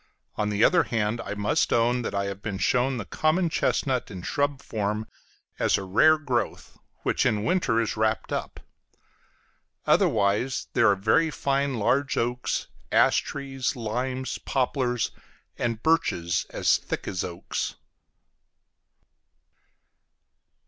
[0.35, 4.09] On the other hand, I must own that I have been shown the common chestnut
[4.09, 5.05] in shrub form
[5.59, 8.59] as a rare growth, which in winter is wrapped up;
[9.85, 15.11] otherwise, there are very fine large oaks, ash trees, limes, poplars,
[15.59, 17.75] and birches as thick as oaks.